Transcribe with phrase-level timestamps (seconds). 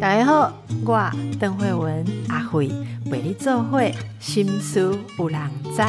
[0.00, 0.52] 大家好，
[0.84, 2.68] 我邓慧文阿慧
[3.06, 5.40] 为你做会心思有人
[5.74, 5.82] 知。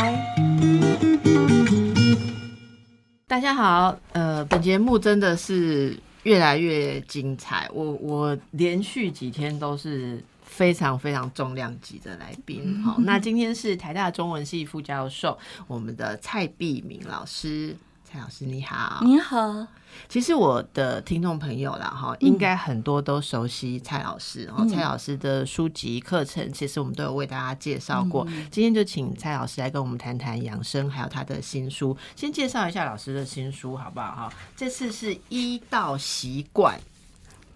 [3.27, 12.79] 大家好，呃，本节目真的是越来越精彩，我我连续几天都是非常非常重量级的来宾。
[12.81, 15.37] 好，那今天是台大中文系副教授，
[15.67, 17.75] 我们的蔡碧明老师。
[18.05, 19.67] 蔡老师你好，你好。
[20.07, 24.45] 其实我的听众朋友啦，哈，应该很多都熟悉蔡老师。
[24.45, 28.25] 然后蔡老师的书籍课程，其实我们都有为大家介绍过。
[28.51, 31.95] 今天就请蔡老师来跟我们谈谈养生，还有他的新书。
[32.15, 34.05] 先介绍一下老师的新书好不好？
[34.05, 36.79] 哈，这次是医道习惯，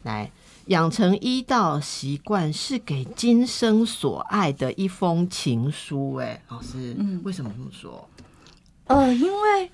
[0.03, 0.31] 来
[0.67, 6.15] 养成医道习惯是给今生所爱的一封情书。
[6.15, 8.09] 哎，老师，嗯，为什么这么说？
[8.87, 9.71] 呃，因为。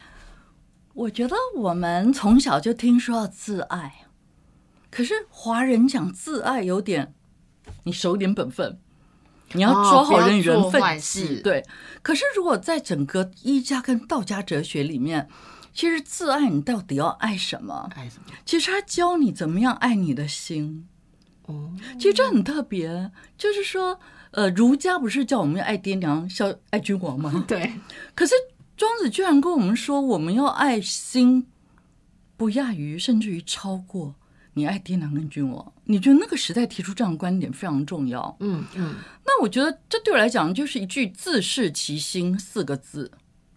[0.95, 4.05] 我觉得我们从小就听说要自爱，
[4.89, 7.13] 可是华人讲自爱有点，
[7.83, 8.79] 你守点本分，
[9.51, 11.41] 你要抓好人与人分际。
[11.41, 11.65] 对，
[12.01, 15.27] 可是如果在整个医家跟道家哲学里面，
[15.73, 17.89] 其实自爱你到底要爱什么？
[17.93, 18.31] 爱什么？
[18.45, 20.87] 其实他教你怎么样爱你的心。
[21.47, 23.99] 哦，其实这很特别，就是说，
[24.31, 27.43] 呃，儒家不是叫我们要爱爹娘、孝爱君王吗？
[27.45, 27.73] 对，
[28.15, 28.33] 可是。
[28.77, 31.47] 庄子居然跟我们说，我们要爱心，
[32.35, 34.15] 不亚于甚至于超过
[34.53, 35.73] 你爱爹娘跟君王。
[35.85, 38.35] 你觉得那个时代提出这样的观点非常重要？
[38.39, 38.95] 嗯嗯。
[39.25, 43.11] 那我觉得这对我来讲就是一句“自视其心”四个字，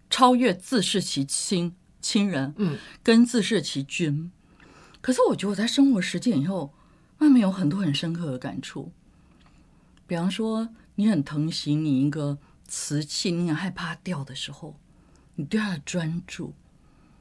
[0.09, 4.31] 超越“自视其亲”亲人，嗯，跟“自视其君”。
[5.01, 6.73] 可是我觉得我在生活实践以后，
[7.19, 8.93] 慢慢有很多很深刻的感触。
[10.07, 14.79] 比方说，你很疼惜你一个瓷器，你很害怕掉的时候。
[15.39, 16.53] 你对他的专注，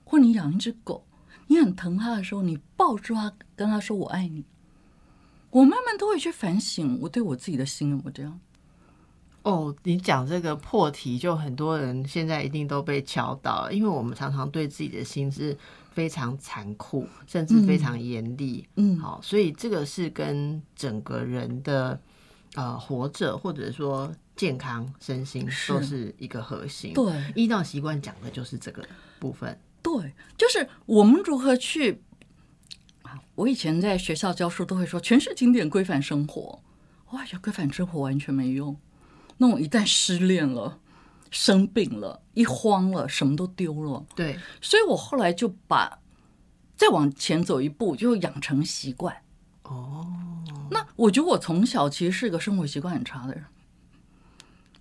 [0.03, 1.05] 或你养一只狗，
[1.45, 4.43] 你很疼它的时候，你抱住它，跟它说“我爱你”。
[5.51, 8.39] 我慢慢都会去反省，我对我自己的心有没有这样？
[9.43, 15.55] 哦，你讲这个破题，就很多人现在一定都被敲到了，因为我们常常对自己的心是
[15.91, 18.67] 非常残酷，甚至非常严厉。
[18.77, 22.01] 嗯，好，所以这个是跟整个人的
[22.55, 24.11] 呃活着，或者说。
[24.37, 26.93] 健康身心都是一个核心。
[26.93, 28.87] 对，医道习惯讲的就是这个
[29.19, 29.59] 部分。
[29.81, 32.01] 对，就是我们如何去
[33.01, 33.19] 啊？
[33.35, 36.61] 我以前在学校教书都会说，全是经典规范生活。
[37.11, 38.77] 哇，要规范生活完全没用。
[39.37, 40.79] 那我一旦失恋了、
[41.31, 44.05] 生病了、一慌了，什么都丢了。
[44.15, 45.99] 对，所以我后来就把
[46.75, 49.15] 再往前走一步，就养成习惯。
[49.63, 50.05] 哦，
[50.69, 53.43] 那我觉得我从小其实是个生活习惯很差的人。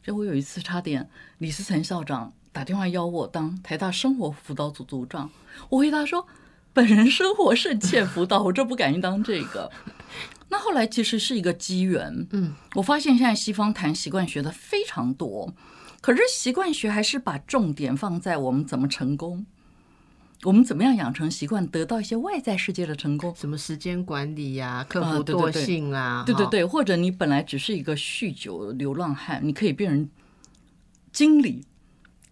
[0.06, 5.28] 就我有一次差点，李思成校长打电话邀我当台大生活辅导组组长，
[5.68, 6.24] 我回答说，
[6.72, 9.68] 本人生活甚欠辅导，我这不敢于当这个。
[10.48, 15.52] 那后来其实是一个机缘，嗯，我发现现在西方谈习惯学的非常多，
[16.00, 19.44] 可是习惯学还是把重点放在我们怎么成功。
[20.42, 23.34] 我们怎么样养成习惯，得到一些外在世界的成功？
[23.34, 26.22] 什么时间管理呀，克服惰性啊？
[26.26, 30.08] 对对对，或者你本来只是一个酗酒流浪汉，你可以变成
[31.10, 31.64] 经理，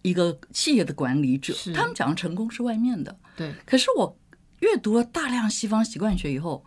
[0.03, 1.53] 一个企业的管理者。
[1.73, 3.53] 他们讲的成功是外面的，对。
[3.65, 4.17] 可是我
[4.59, 6.63] 阅读了大量西方习惯学以后，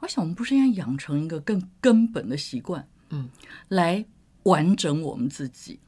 [0.00, 3.30] 我想我们不是应该养成一个更根本的习惯，嗯，
[3.68, 4.04] 来
[4.42, 5.78] 完整我们自己。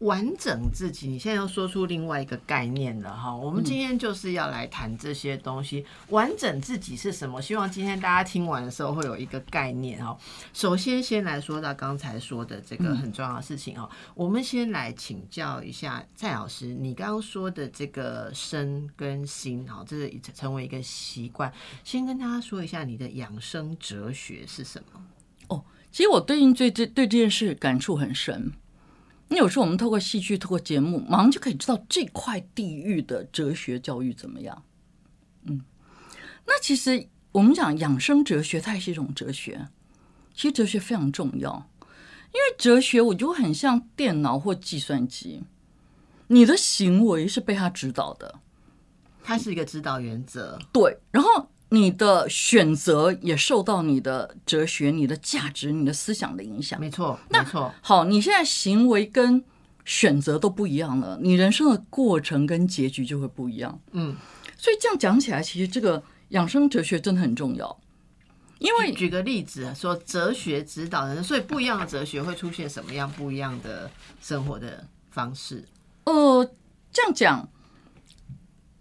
[0.00, 3.34] 完整自己，你现在要说出另外一个概念了哈。
[3.34, 5.84] 我们今天就是要来谈这些东西。
[6.08, 7.40] 完整自己是什么？
[7.40, 10.16] 希望今天大家听完的时候会有一个概念哈。
[10.52, 13.88] 首先，先来说到刚才说的这个很重要的事情哈。
[14.14, 21.52] 我们先来请教一下蔡老师，你刚刚说的这个身跟心哈，这是成为一个习惯。
[21.84, 25.04] 先跟大家说一下你的养生哲学是什么？
[25.48, 28.52] 哦，其实我对应对这对这件事感触很深。
[29.32, 34.62] 那有时候我们透过戏剧、透过节目，马上就可以知道这块地域的哲学教育怎么样。
[35.44, 35.62] 嗯，
[36.46, 39.68] 那其实我们讲养生哲学，它也是一种哲学。
[40.34, 45.42] 其实哲学非常重要，因为哲学我觉得很像电脑或计算机，
[46.26, 48.38] 你的行为是被它指导的，
[49.22, 50.58] 它是一个指导原则。
[50.74, 51.48] 对，然后。
[51.72, 56.78] 你的选择也受到你的哲学、你的价值、你的思想的影响。
[56.78, 57.72] 没错，没错。
[57.80, 59.42] 好，你现在行为跟
[59.86, 63.80] 选择都不一样了，你人生的过程跟结局就会不一样。
[63.92, 64.14] 嗯，
[64.58, 67.80] 所以这样讲起来，其实这个养生哲学真的很重要。
[68.58, 73.90] 因为举个例子说，哲学指导人，所以不一样的哲学会出现什么样不一样的
[74.20, 75.66] 生活的方式？
[76.04, 76.44] 呃，
[76.92, 77.48] 这样讲，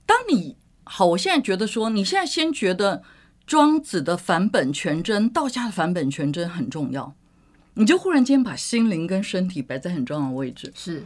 [0.06, 0.58] 当你。
[0.94, 3.02] 好，我现在觉得说，你现在先觉得
[3.48, 7.16] 庄子的返本全真，道家的返本全真很重要，
[7.76, 10.74] 你就忽然间把心灵跟身体摆在很重要的位置。
[10.76, 11.06] 是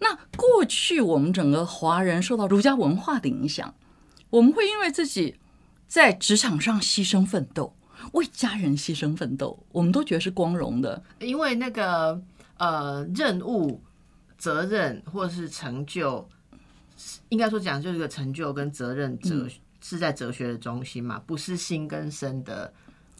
[0.00, 3.74] 那过去我们整个华人受到儒家文化的影响，
[4.28, 5.36] 我们会因为自己
[5.88, 7.74] 在职场上牺牲奋斗，
[8.12, 11.02] 为家人牺牲奋斗，我们都觉得是光荣的。
[11.20, 12.20] 因为那个
[12.58, 13.80] 呃任务、
[14.36, 16.28] 责任或是成就，
[17.28, 19.48] 应该说讲就是个成就跟责任哲、
[19.80, 22.72] 是在哲学的中心嘛，不是心跟身的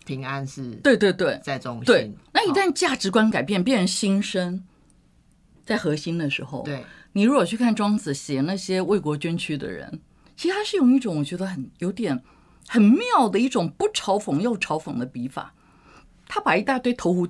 [0.05, 1.38] 平安是对对对。
[1.43, 1.85] 在中心。
[1.85, 4.65] 对，那一旦价值观改变，变成心生
[5.65, 10.00] 在核心的时候，对你如果去看庄子写那些为国捐躯的人，
[10.37, 12.23] 其实他是用一种我觉得很有点
[12.67, 15.55] 很妙的一种不嘲讽又嘲讽的笔法，
[16.27, 17.29] 他把一大堆投湖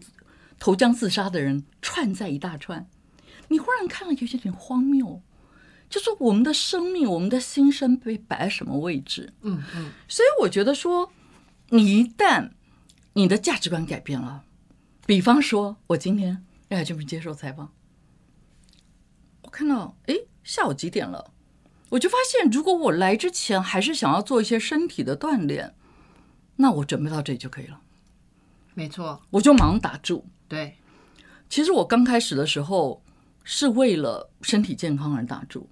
[0.58, 2.88] 投江自杀的人串在一大串，
[3.48, 5.20] 你忽然看了有点荒谬，
[5.94, 9.32] 就是我们的生命，我们的心声被摆在什么位置？
[9.42, 11.12] 嗯嗯，所以我觉得说，
[11.68, 12.50] 你一旦
[13.12, 14.42] 你的价值观改变了，
[15.06, 17.72] 比方说，我今天要来这边接受采访，
[19.42, 21.32] 我看到哎，下午几点了，
[21.90, 25.76] 我就发现，如果我来之前还是想要做一些身体的锻炼，
[26.56, 27.80] 那我准备到这里就可以了，
[28.74, 30.26] 没错，我就马上打住。
[30.48, 30.76] 对
[31.48, 33.00] 其实我刚开始的时候
[33.44, 35.68] 是为了身体健康而打住，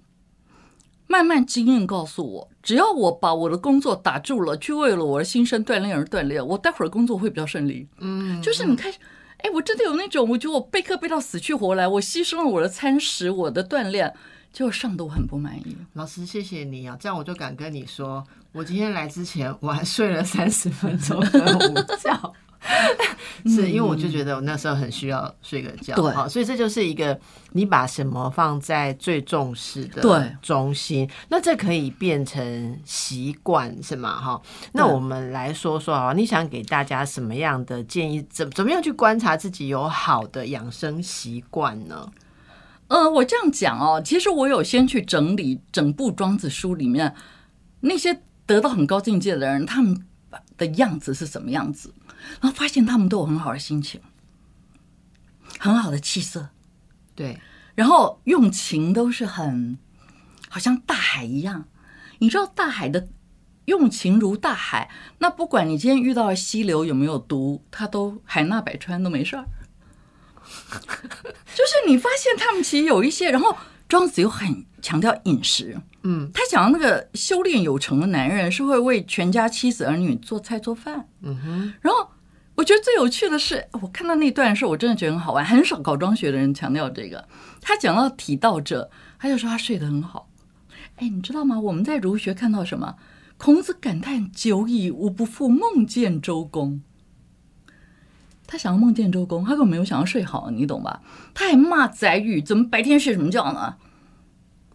[1.13, 7.87] 慢慢经验告诉我，只要我把我的工作打住了，去为了我的心身锻炼而锻炼，我待会儿工作会比较顺利。
[7.99, 8.91] 嗯，就是你看，
[9.37, 14.11] 哎，我真的有那种，我觉得我备课备到死去活来，我牺牲了我的餐食，我的锻炼，
[14.51, 15.77] 结果上的我很不满意。
[15.93, 22.33] 老师谢谢你啊，这样我就敢跟你说，我今天来之前我还睡了三十分钟的午觉。
[23.45, 27.19] 是因为我就觉得我那时候很需要睡个觉，对好，所以这就是一个
[27.51, 34.15] 你把什么放在最重视的对中心，那这可以变成习惯是吗？
[34.19, 38.25] 哈，那我们来说说啊，你想给大家什么样的建议？
[38.29, 42.09] 怎怎么样去观察自己有好的养生习惯呢？
[42.87, 47.13] 呃，我这样讲哦，其实我有先去整理整部庄子书里面
[47.81, 50.05] 那些得到很高境界的人，他们
[50.57, 51.93] 的样子是什么样子，
[52.41, 54.01] 然后发现他们都有很好的心情，
[55.59, 56.49] 很好的气色，
[57.15, 57.39] 对，
[57.75, 59.77] 然后用情都是很，
[60.49, 61.65] 好像大海一样。
[62.19, 63.09] 你知道大海的
[63.65, 64.89] 用情如大海，
[65.19, 69.45] 那不管你今天遇到的溪流有没有毒，它都海纳百川都没事儿。
[71.55, 82.09] 就是你发现他们其实有一些，然后庄子又很强调饮食，嗯他讲那个修炼有成的男人是会为全家妻子儿女做菜做饭，嗯哼，然后
[82.55, 85.43] 我觉得最有趣的是，我看到那段的时候，我真的觉得很好玩。
[85.43, 87.27] 很少搞庄学的人强调这个。
[87.61, 90.29] 他讲到提到这，他就说他睡得很好。
[90.97, 91.59] 哎，你知道吗？
[91.59, 92.95] 我们在儒学看到什么？
[93.37, 96.81] 孔子感叹：“久矣，吾不复梦见周公。”
[98.45, 101.01] 他想要梦见周公，他根本没有想要睡好，你懂吧？
[101.33, 103.75] 他还骂宰予：“怎么白天睡什么觉呢？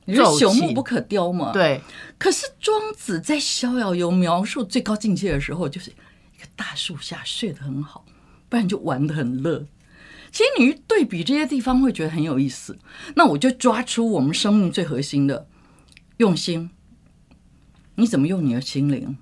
[0.09, 1.81] 你说朽木不可雕嘛？”对，
[2.19, 8.05] 可是庄子在《逍遥游》描述最高境界的时候，就是一个大树下睡得很好，
[8.49, 9.67] 不然就玩得很乐。
[10.31, 12.79] 其实你一对比这些地方，会觉得很有意思。
[13.17, 15.47] 那我就抓出我们生命最核心的
[16.19, 16.71] 用心，
[17.95, 19.17] 你怎么用你的心灵？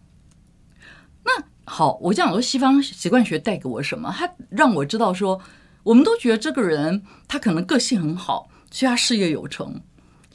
[1.24, 4.12] 那好，我这样说，西方习惯学带给我什么？
[4.16, 5.40] 它让我知道说，
[5.84, 9.80] 我们都觉得这个人他可能个性很好，所以他事业有成。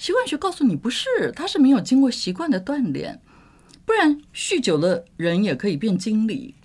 [0.02, 3.22] 习惯学告诉你不是，他是没有经过习惯的锻炼，
[3.86, 6.56] 不然酗酒的人也可以变经理。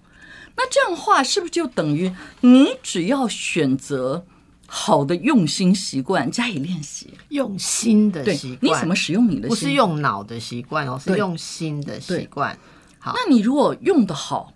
[0.57, 4.25] 那这样的话，是不是就等于你只要选择
[4.67, 7.13] 好的用心习惯加以练习？
[7.29, 9.49] 用心的对习惯，你怎么使用你的心？
[9.51, 12.59] 不是用脑的习惯哦，是用心的习惯。
[12.99, 14.55] 好，那你如果用的好，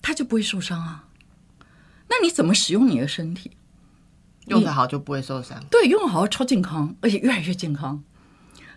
[0.00, 1.04] 他就不会受伤啊。
[2.08, 3.50] 那你怎么使用你的身体？
[4.46, 5.62] 用的好就不会受伤。
[5.70, 8.02] 对，用得好超健康，而且越来越健康。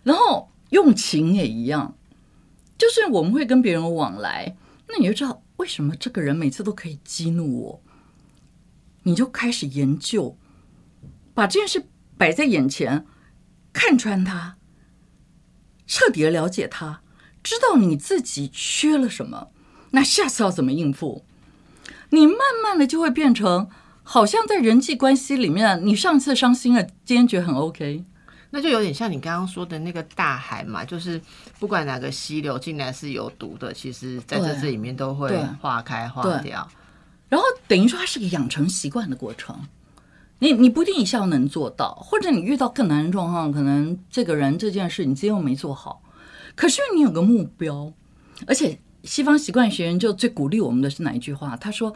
[0.07, 1.97] 然后用情也一样，
[2.77, 4.55] 就是我们会跟别人往来，
[4.87, 7.81] 那你就知道为什么这个人每次都可以激怒我，
[9.03, 10.37] 你就开始研究，
[11.33, 13.05] 把这件事摆在眼前，
[13.73, 14.55] 看穿他，
[15.85, 17.01] 彻底的了解他，
[17.43, 19.49] 知道你自己缺了什么，
[19.91, 21.25] 那下次要怎么应付？
[22.11, 23.69] 你慢慢的就会变成，
[24.03, 28.05] 好像在人际关系里面，你上次伤心了，今天觉得很 OK。
[28.49, 31.21] 那就有点像你刚刚说的那个大海嘛，就是
[31.59, 36.67] 不管哪个溪流进来是有毒的，其实在这里面都会化开化掉。
[37.29, 39.59] 然后等于说它是个养成习惯的过程。
[40.39, 45.99] 你你不一定一下能做到，或者你遇到更难的状况，可能这个人这件事你今天又没做好，
[46.55, 47.91] 可是你有个目标，
[48.45, 51.57] 而且西方习惯学人就最鼓励我们的是哪一句话？
[51.57, 51.91] 他说：“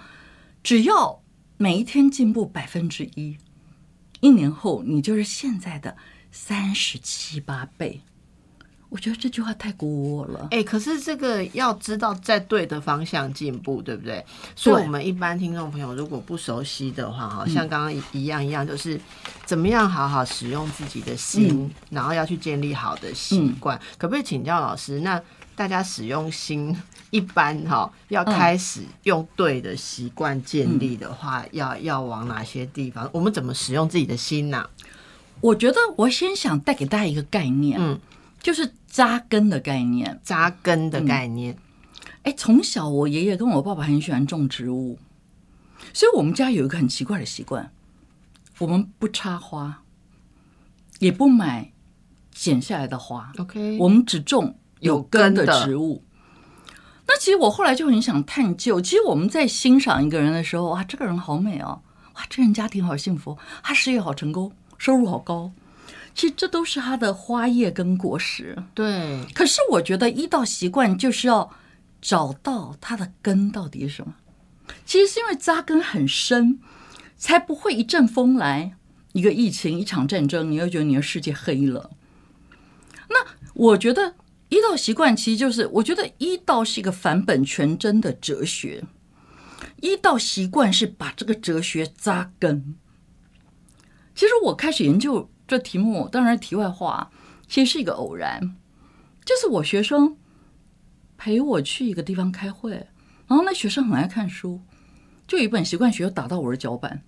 [0.64, 1.22] 只要
[1.58, 3.38] 每一天进步百分之一，
[4.22, 5.96] 一年后你就是现在的
[6.32, 8.02] 三十七八倍。”
[8.90, 10.50] 我觉得这句话太鼓舞我了。
[10.52, 14.22] 哎、可是这个要知道在对的方向进步，对不对？
[14.54, 19.00] 所以，我们一般听众朋友如果不熟悉的话，哈，像刚刚一一样一样，就是
[19.46, 23.80] 怎么样好好使用自己的心，然后要去建立好的习惯。
[23.98, 25.00] 可不可以请教老师？
[25.00, 25.22] 那
[25.56, 26.78] 大家使用心，
[27.12, 33.10] 一般哈要开始用对的习惯建立的话，要要往哪些地方？
[33.14, 34.70] 我们怎么使用自己的心呢、
[35.42, 38.00] 我觉得我先想带给大家一个概念，嗯，
[38.42, 40.20] 就是扎根的概念。
[40.24, 41.58] 扎根的概念。
[42.24, 45.00] 哎，从小我爷爷跟我爸爸很喜欢种植物，
[45.92, 47.72] 所以我们家有一个很奇怪的习惯，
[48.60, 49.82] 我们不插花，
[51.00, 51.72] 也不买
[52.32, 56.04] 剪下来的花，OK，我们只种有根的有根的植物。
[57.08, 61.82] 那其实我后来就很想探究，其实我们在欣赏一个人的时候，哇，这个人好美哦，
[62.14, 65.52] 哇，这人家庭好幸福，他事业好成功，收入好高，
[66.16, 68.58] 其实这都是它的花叶跟果实。
[68.74, 71.52] 对，可是我觉得一道习惯就是要
[72.02, 74.16] 找到它的根到底是什么。
[74.84, 76.60] 其实是因为扎根很深，
[77.16, 78.76] 才不会一阵风来，
[79.14, 81.92] 一个疫情，一场战争，你会觉得你的世界黑了。
[83.08, 83.18] 那
[83.54, 84.16] 我觉得
[84.50, 88.84] 一道习惯其实就是，我觉得一道是一个返本全真的哲学，
[89.80, 92.74] 一道习惯是把这个哲学扎根。
[94.14, 97.10] 其实我开始研究这题目，当然题外话，
[97.48, 98.56] 其实是一个偶然。
[99.24, 100.18] 就是我学生
[101.18, 102.72] 陪我去一个地方开会，
[103.28, 104.62] 然后那学生很爱看书，
[105.28, 107.04] 就有一本习惯学打到我的脚板，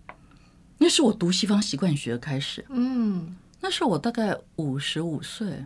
[0.77, 2.65] 那是我读西方习惯学的开始。
[2.69, 5.65] 嗯，那是我大概五十五岁，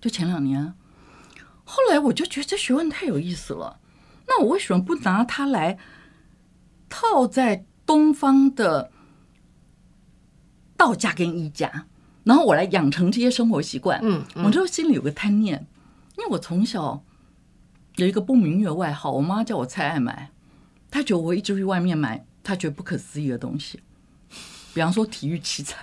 [0.00, 0.74] 就前两年。
[1.64, 3.80] 后来我就觉得这学问太有意思了，
[4.26, 5.78] 那我为什么不拿它来
[6.88, 8.90] 套在东方的
[10.84, 11.86] 道家跟医家，
[12.24, 13.98] 然后我来养成这些生活习惯？
[14.02, 15.66] 嗯我就心里有个贪念，
[16.18, 17.02] 因为我从小
[17.96, 20.30] 有一个不明誉的外号，我妈叫我菜爱买，
[20.90, 23.80] 她觉得我一直去外面买她觉得不可思议的东西，
[24.74, 25.78] 比方说体育器材，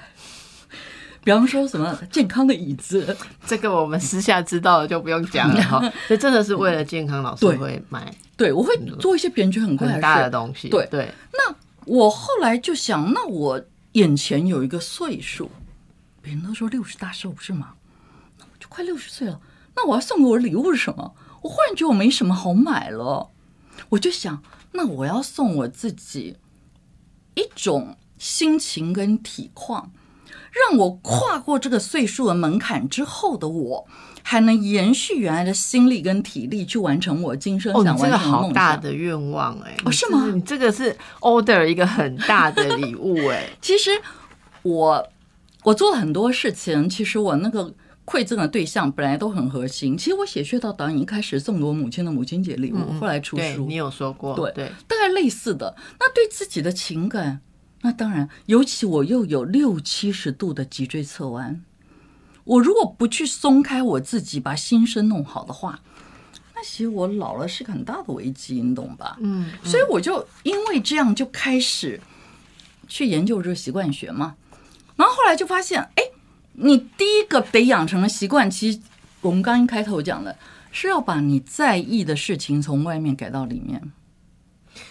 [1.24, 3.18] 比方说什么健康的椅子，
[3.48, 5.92] 这个我们私下知道了就不用讲了哈。
[6.08, 10.32] 这真的是为了健康，老师对会买对我会做一些别人觉得很怪很大的事。
[10.32, 10.70] 东西。
[10.70, 11.56] 对对，那
[11.86, 13.60] 我后来就想，那我
[13.94, 15.52] 眼前有一个岁数，
[16.22, 17.76] 别人都说六十大寿不是吗？
[18.38, 19.42] 那我就快六十岁了，
[19.76, 21.16] 那我要送给我礼物是什么？
[21.42, 23.32] 我忽然觉得我没什么好买了，
[23.90, 24.42] 我就想，
[24.74, 26.38] 那我要送我自己
[27.36, 29.92] 一种心情跟体况，
[30.52, 33.88] 让我跨过这个岁数的门槛之后的我，
[34.22, 38.42] 还能延续原来的心力跟体力去完成我今生哦，想完成的梦想。
[38.44, 39.76] 好大的愿望哎！
[39.86, 43.46] 哦是吗你这个是 order 一个很大的礼物 哎。
[43.62, 43.90] 其实
[44.64, 45.08] 我
[45.64, 47.74] 我做了很多事情，其实我那个
[48.06, 49.98] 馈赠的对象本来都很核心。
[49.98, 55.76] 其实我写穴道导演一开始送给我母亲的母亲节礼物，后来出书你，有说过，对对，大概类似的。
[56.00, 57.40] 那对自己的情感，
[57.84, 61.64] 那当然，尤其我又有六七十度的脊椎侧弯，
[62.44, 65.80] 我如果不去松开我自己，把心声弄好的话，
[66.54, 69.18] 那其实我老了是个很大的危机，你懂吧？
[69.20, 72.00] 嗯，所以我就因为这样就开始
[72.88, 74.36] 去研究这个习惯学嘛，
[74.96, 76.04] 然后后来就发现，哎，
[76.54, 78.80] 你第一个得养成的习惯，其实
[79.22, 80.38] 我们刚一开头讲的
[80.72, 83.92] 是要把你在意的事情从外面改到里面。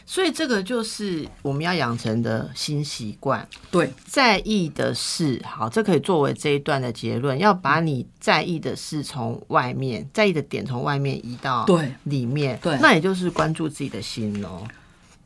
[0.05, 3.47] 所以这个就是我们要养成的新习惯。
[3.71, 7.39] 对，在意的事，好，这可以作为这一段的结论。
[7.39, 14.67] 要把你在意的事从外面，在意的点从外面移到对里面，对那也就是关注自己的心喽。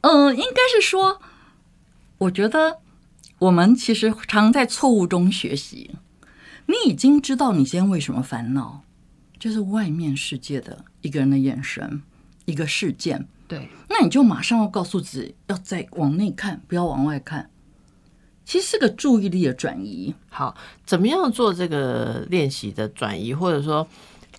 [0.02, 1.20] 嗯，应该是说，
[2.18, 2.78] 我觉得
[3.38, 5.90] 我们其实常在错误中学习。
[6.66, 8.82] 你已经知道你今天为什么烦恼，
[9.38, 12.02] 就是外面世界的一个人的眼神，
[12.46, 17.50] 一个事件，对，那你就马上要告诉自己，要再往内看，不要往外看。
[18.44, 20.14] 其实是个注意力的转移。
[20.28, 23.86] 好，怎么样做这个练习的转移，或者说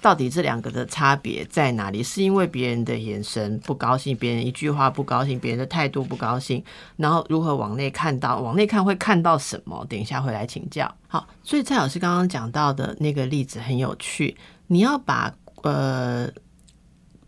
[0.01, 2.03] 到底这两个的差别在哪里？
[2.03, 6.63] 是因为别人的眼神不高兴，别人一句话不高兴，别人的态度不高兴，
[6.97, 8.39] 然后如何往内看到？
[8.39, 9.83] 往内看会看到什么？
[9.89, 10.93] 等一下会来请教。
[11.07, 15.33] 好，所以蔡老师刚刚讲到的那个例子很有趣，你要把
[15.63, 16.25] 呃，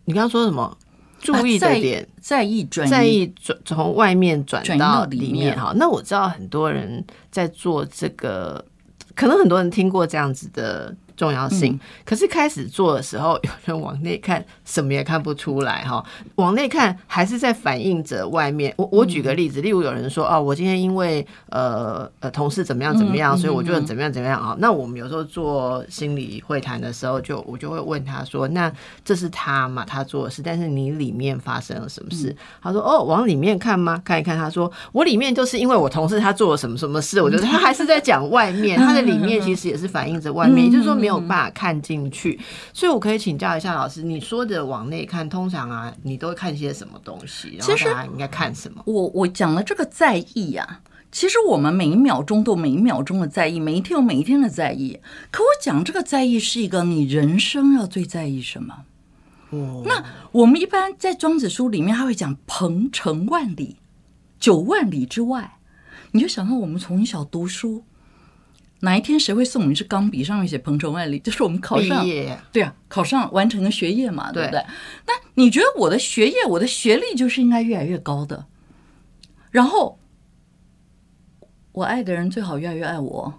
[0.06, 0.78] 你刚刚说什么？
[1.20, 5.74] 注意的啊在点，在意转，在意转从外面转到到里面里面哈。
[5.76, 8.64] 那我知道很多人在做这个，
[9.16, 11.78] 可能很多人听过这样子的重要性。
[12.06, 16.02] 可是开始做的时候，有人往内看，什么也看不出来哈。
[16.36, 18.74] 往内看，还是在反映着外面。
[18.78, 24.56] 我我举个例子，例如有人说哦，我今天因为呃呃同事怎么样怎么样，所以我就怎么样怎么样啊。
[24.60, 28.72] 那我们有时候做心理会谈的时候，就我就会问他说，那
[29.04, 32.36] 这是他嘛，他做的事，但是你里面发生了什么事？
[32.62, 34.00] 他说哦，往里面看吗？
[34.06, 34.38] 看一看。
[34.38, 42.40] 他说我里面就是因为我同事他做了什么什么事，我觉得他还是在讲外面， 他的里面其实也是反映着外面，也就是说没有办法看进去。
[42.74, 47.58] 所以我可以请教一下老师，你说的往内看，通常啊，你都会看些什么东西？
[47.58, 48.84] 然后大家应该看什么？
[48.86, 55.00] 我我讲了这个在意呀，其实我们每一秒钟都每一秒钟的在意，每一天有每一天的在意。
[55.32, 58.84] 可我讲这个在意是一个你人生要最在意什么？
[59.52, 63.78] 哦，那我们一般在庄子书里面，他会讲鹏程万里，
[64.40, 65.60] 九万里之外，
[66.12, 67.84] 你就想到我们从小读书，
[68.82, 72.06] 哪一天谁会送我们一支钢笔，上面写鹏程万里，就是我们考上，
[72.52, 74.64] 对啊，考上完成个学业嘛，对不对？
[75.08, 78.46] 那你觉得我的学业，我的学历就是应该越来越高的？
[79.50, 79.98] 然后，
[81.72, 83.34] 我爱的人最好越来越爱我，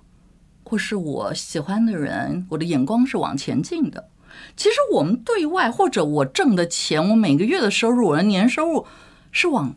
[0.65, 4.09] 或是我喜欢的人，我的眼光是往前进的。
[4.57, 8.87] 其实我们对外，或者我挣的钱，我每个月的收入，我的年收入
[9.31, 9.75] 是往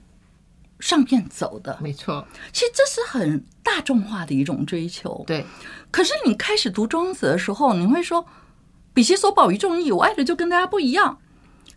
[0.81, 1.77] 上面走的。
[1.81, 5.23] 没错，其实这是很大众化的一种追求。
[5.25, 5.45] 对，
[5.91, 8.25] 可是你开始读庄子的时候，你会说
[8.93, 11.19] “比其所保于众义”，我爱的就跟大家不一样。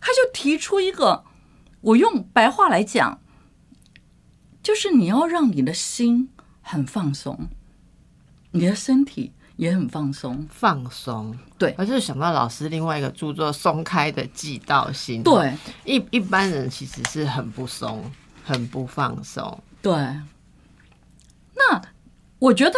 [0.01, 1.23] 他就提出一个，
[1.81, 3.21] 我用白话来讲。
[4.61, 7.49] 就是你要让你的心很放松，
[8.49, 11.37] 你的身体也很放松，放松。
[11.59, 15.23] 对，而是想到老师另外一个著作《松开的寄道心》。
[15.23, 15.53] 对，
[15.85, 18.03] 一一般人其实是很不松，
[18.45, 19.61] 很不放松。
[19.81, 19.91] 对。
[21.57, 21.81] 那
[22.37, 22.75] 我觉得，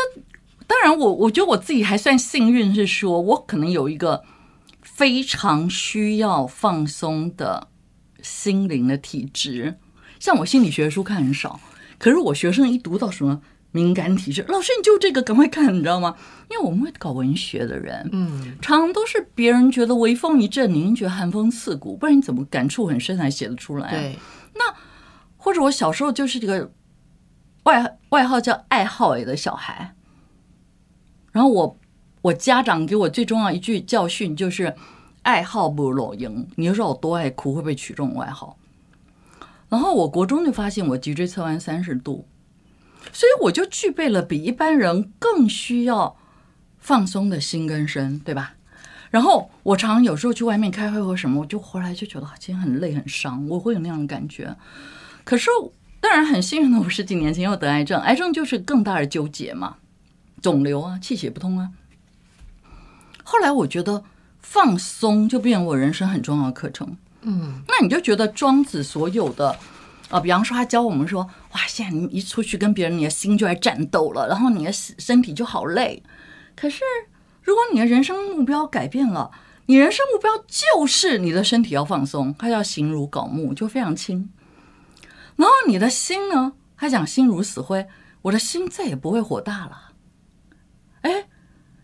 [0.65, 4.23] 当然，我我觉得我自己还算幸运，是说我可能有一个
[4.81, 7.67] 非常需要放松的
[8.21, 9.77] 心灵的体质。
[10.19, 11.59] 像我心理学书看很少。
[11.99, 13.41] 可是我学生一读到什么
[13.71, 16.15] 敏感体质，老师你就这个赶快看，你知道吗？
[16.49, 23.89] 因为我们会搞文学的人，嗯，常常都是别人觉得微风一阵，您觉得寒风刺骨，不然你怎么感触很深才写得出来？
[23.89, 24.15] 对。
[24.53, 24.73] 那
[25.37, 26.71] 或者我小时候就是这个
[27.63, 29.95] 外外号叫爱好的小孩，
[31.31, 31.79] 然后我
[32.23, 34.75] 我家长给我最重要一句教训就是
[35.21, 38.57] 爱好不如赢，你就说我多爱哭，会不会取这种外号？
[39.69, 42.25] 然后我国中就发现我脊椎侧弯三十度，
[43.11, 46.15] 所以我就具备了比一般人更需要
[46.77, 48.53] 放松的心跟身，对吧？
[49.09, 54.55] 然后我常有时候去外面开会或什么，我就回来就觉得今天很累很伤，我会有那样的感觉。
[55.27, 55.49] 可是
[55.99, 59.75] 当然很幸运的，我十几年前又得癌症，癌症就是更大的纠结嘛，
[60.41, 61.71] 肿瘤啊，气血不通啊。
[63.23, 64.05] 后来我觉得
[64.39, 66.95] 放松就变成我人生很重要的课程。
[67.23, 69.53] 嗯，那你就觉得庄子所有的，
[70.07, 76.01] 啊，比方说他教我们说，哇，现在你一出去跟别人，你的心就在战斗了，然后你的身体就好累。
[76.55, 76.79] 可是
[77.41, 79.29] 如果你的人生目标改变了，
[79.65, 84.29] 你人生目标就是你的身体要放松，他要形如槁木，就非常轻。
[85.37, 87.87] 然后你的心呢，他讲心如死灰，
[88.23, 89.93] 我的心再也不会火大了。
[91.01, 91.27] 哎，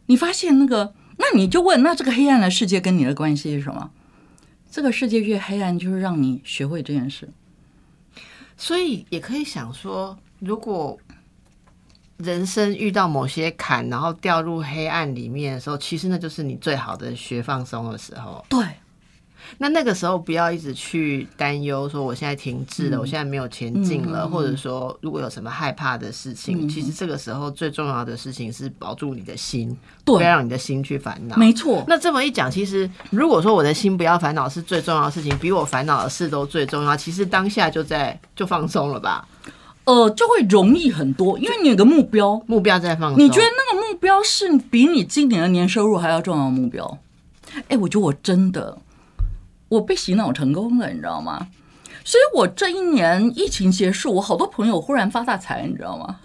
[0.07, 3.91] 你发现那个，那你就问，那这个黑暗的世界跟你的关系是什么？
[4.69, 7.29] 这个世界越黑暗，就是让你学会这件事。
[8.57, 10.97] 所以也可以想说，如果
[12.17, 18.43] 人生遇到某些坎，然后掉入黑暗里面的时候，其实那就是你最好的学放松的时候。
[18.49, 18.65] 对。
[19.58, 31.38] 那那个时候不要一直去担忧，说我现在停滞了，我现在没有前进了，或者说如果有什么害怕的事情，其实这个时候最重要的事情是保住你的心，不要让你的心去烦恼。
[31.38, 31.84] 没错。
[31.88, 39.27] 那这么一讲，其实如果说我的心不要烦恼是最重要的事情，比我烦恼的事都最重要，其实当下就在就放松了吧？
[39.86, 43.21] 呃，就会容易很多，因为你有个目标，目标在放松。
[43.21, 46.97] 你觉得那个目标是比你今年的年收入还要重要的目标？
[47.67, 48.77] 哎，我觉得我真的。
[49.73, 51.47] 我被洗脑成功了，你知道吗？
[52.05, 56.19] 所以我这一年疫情结束，我好多朋友忽然发大财，你知道吗？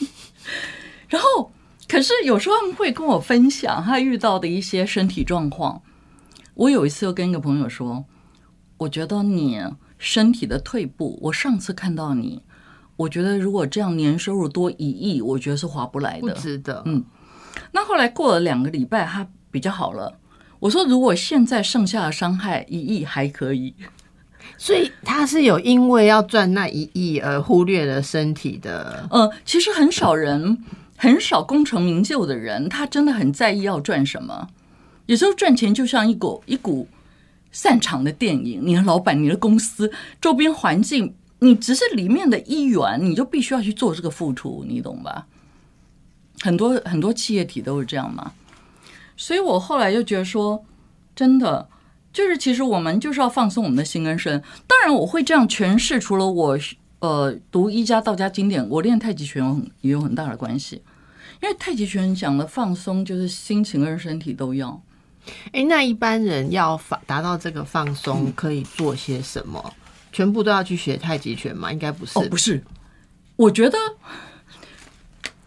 [1.08, 1.52] 然后，
[1.86, 5.82] 可是有时候他们会跟我分享他遇到的一些身体状况。
[6.54, 8.04] 我有一次又跟一个朋友说，
[8.78, 9.62] 我觉得你
[9.98, 12.42] 身体的退步，我上次看到你，
[12.96, 16.82] 我觉得如果这样年收入多一亿，我觉得是划不来的，不值得。
[16.86, 17.04] 嗯，
[17.70, 20.18] 那后来过了两个礼拜，他比较好了。
[20.62, 23.74] 我说，如果现在剩下的伤害一亿还可以，
[24.56, 29.04] 所以他是有因为要赚那一亿而忽略了身体的。
[29.10, 30.56] 呃，其实很少人，
[30.96, 34.50] 很少功成名就的人，他真的很在意要赚什么。
[35.06, 36.86] 有时候赚钱就像一股一股
[37.50, 45.26] 散场的电影，你的老板、你的公司、周边环境，你只是里面的一员，你就必须要去做这个付出，你懂吧？
[46.40, 48.30] 很多很多企业体都是这样嘛。
[49.22, 50.64] 所以我后来就觉得说，
[51.14, 51.68] 真的
[52.12, 54.42] 就是其实我们就是要放松我们的心跟身。
[54.66, 56.58] 当然我会这样诠释，除了我
[56.98, 60.82] 呃读一家道家经典，我练太极拳有很也有很大的关系。
[61.40, 64.82] 因为太极拳讲的放松，就是心情跟身体都要。
[65.52, 69.72] 哎，那一般人要达达到这个放松，可以做些什么？
[70.10, 71.70] 全部都要去学太极拳吗？
[71.70, 72.18] 应该不是。
[72.18, 72.60] 哦，不是。
[73.36, 73.78] 我觉得，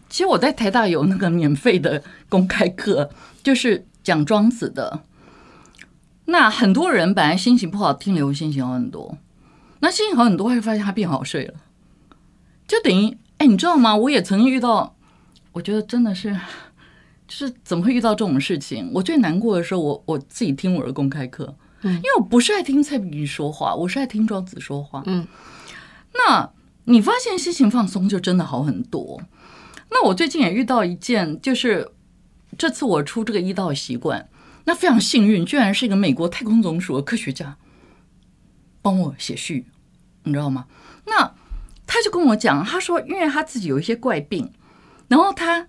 [0.08, 3.10] 其实我在台大有那个免费的公开课，
[3.46, 5.04] 就是讲庄子的。
[6.24, 9.18] 那很多人本来心情不好，听了会心情好很多。
[9.78, 11.54] 那心情好很多，会发现他变好睡了。
[12.66, 13.94] 就等于，哎，你知道吗？
[13.94, 14.96] 我也曾经遇到。
[15.52, 16.34] 我觉得真的是，
[17.28, 18.90] 就是怎么会遇到这种事情？
[18.92, 25.24] 我最难过的时候，我我自己听我的公开课，嗯，因为我不是爱听蔡比说话，我是爱听庄子说话，嗯。
[26.14, 26.50] 那
[26.86, 29.22] 你发现心情放松就真的好很多。
[29.92, 31.88] 那我最近也遇到一件，就是
[32.56, 34.28] 这次我出这个一道习惯，
[34.64, 37.56] 那非常幸运，居然是一个美国太空总署的科学家
[38.82, 39.66] 帮我写序，
[40.24, 40.66] 你知道吗？
[41.06, 41.34] 那
[41.86, 44.52] 他就跟我讲，他说，因为他自己有一些怪病。
[45.08, 45.68] 然后他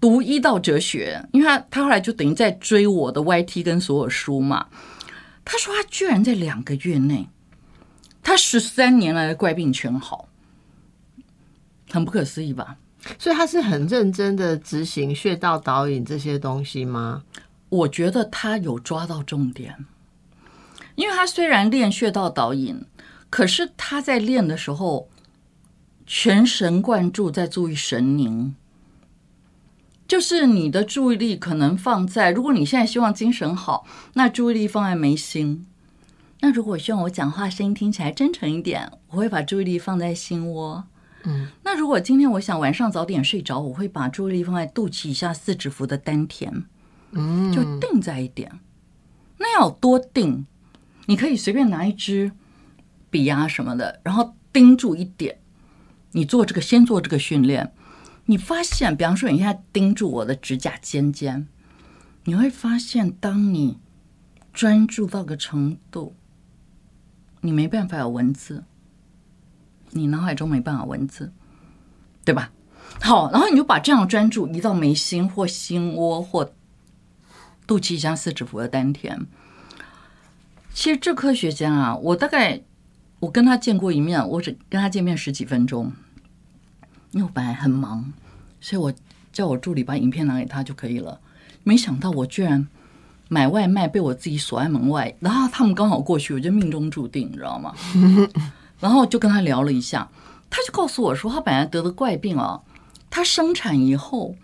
[0.00, 4.68] 读医道哲学，因为他他后来就等于在追我的 YT 跟所有书嘛。
[5.44, 7.28] 他说他居然在两个月内，
[8.22, 10.28] 他十三年来的怪病全好，
[11.90, 12.76] 很不可思议吧？
[13.18, 17.22] 所以他是很认真的执行穴道导引这些东西吗？
[17.68, 19.84] 我觉得他有抓到重点，
[20.94, 22.84] 因为他虽然练穴道导引，
[23.28, 25.08] 可是他在练的时候。
[26.08, 28.54] 全神贯注，在注意神宁，
[30.06, 35.66] 就是你的注意力可能放在，如果你现在希望精神好，那注意力放在眉心；
[36.42, 40.84] 那如果希望我讲话声音听起来真诚一点，我会把注意力放在心窝。
[41.26, 46.64] 嗯，那如果今天我想晚上早点睡着，我会把注意力放在肚脐以下四指腹的丹田。
[47.12, 48.60] 嗯，就定在一点。
[49.38, 50.46] 那要多定？
[51.06, 52.32] 你可以随便拿一支
[53.10, 55.38] 笔啊什么的，然后盯住一点。
[56.12, 57.72] 你做这个，先做这个训练，
[58.24, 61.46] 你发现，比方说，你现在盯住我的指甲尖尖，
[62.24, 63.78] 你会发现，当你
[64.52, 66.14] 专注到个程度，
[67.42, 68.64] 你没办法有文字，
[69.96, 71.32] 你脑海中没办法文字，
[72.24, 72.50] 对吧？
[73.00, 76.52] 好，然后你就把这样专注移到眉心或心窝或
[77.66, 79.26] 肚脐下四指腹的丹田。
[80.72, 82.60] 其实这科学家啊，我大概
[83.20, 85.92] 我跟他见过一面，我只跟他见面十几分钟。
[87.12, 88.12] 因为我本来很忙，
[88.60, 88.92] 所以我
[89.32, 91.18] 叫我助理把影片拿给他就可以了。
[91.62, 92.66] 没想到我居然
[93.28, 97.74] 买外卖被我自己锁在门外，然后他们刚好过去，我就命中注定，你知道吗？
[98.86, 100.08] 然后就跟他聊了一下，
[100.48, 102.62] 他就告诉我说，他本来得的怪病啊，
[103.10, 104.36] 他生产以后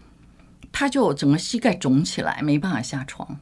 [0.73, 3.39] 他就整个膝盖肿起来，没办法下床，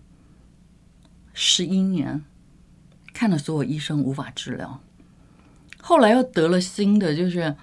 [1.33, 2.23] 十一年
[3.15, 4.79] 看了所有医生无法治疗，
[5.81, 7.57] 后来又得了新的，就是。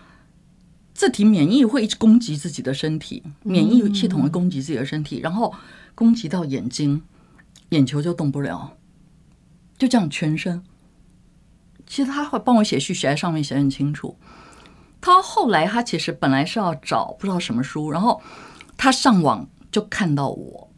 [0.97, 5.53] 自体免疫会一直攻击自己的身体，免疫系统会攻击自己的身体，然后
[5.93, 7.03] 攻击到眼睛，
[7.69, 8.73] 眼球就动不了，
[9.77, 10.63] 就这样全身。
[11.87, 14.15] 其实他会帮我写序，写在上面写很清楚。
[15.01, 18.21] 他后来他其实本来是要找不知道什么书，然后
[18.75, 20.69] 他上网就看到我，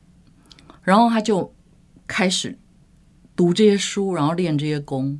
[0.83, 1.53] 然后他就
[2.07, 2.57] 开始
[3.35, 5.19] 读这些书，然后练这些功。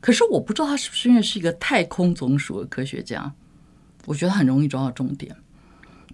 [0.00, 3.32] 可是我不知道他是不是因为是一个太空总署的科学家。
[4.06, 5.36] 我觉得很容易抓到重点，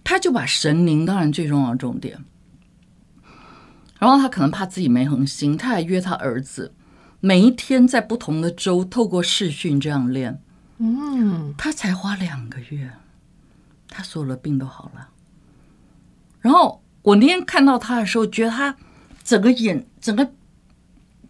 [0.03, 2.19] 他就把神灵当然最重要的重点，
[4.01, 6.75] 然后他可能怕自己没恒心，他还约他儿子
[7.25, 10.39] 每一天在不同的州透过视讯这样练，
[10.77, 12.91] 嗯，他才花两个月，
[13.89, 15.09] 他所有的病都好了。
[16.43, 18.77] 然后我那天看到他的时候，觉得他
[19.23, 20.31] 整个眼、整个